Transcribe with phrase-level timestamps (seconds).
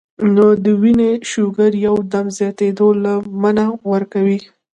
[0.35, 3.13] نو د وينې شوګر يو دم زياتېدو له
[3.57, 4.39] نۀ ورکوي-